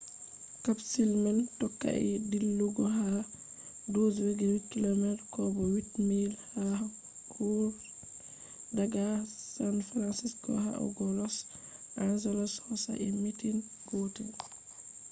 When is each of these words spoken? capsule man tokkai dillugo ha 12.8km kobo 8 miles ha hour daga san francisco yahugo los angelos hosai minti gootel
capsule 0.63 1.13
man 1.23 1.37
tokkai 1.59 2.07
dillugo 2.31 2.83
ha 2.97 3.09
12.8km 3.93 5.03
kobo 5.33 5.61
8 5.93 6.09
miles 6.09 6.41
ha 6.53 6.65
hour 7.35 7.69
daga 8.77 9.05
san 9.53 9.75
francisco 9.89 10.49
yahugo 10.67 11.03
los 11.19 11.35
angelos 12.03 12.53
hosai 12.65 13.07
minti 13.21 13.47
gootel 13.87 14.29